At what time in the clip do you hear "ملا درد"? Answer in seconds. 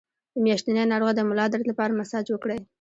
1.29-1.63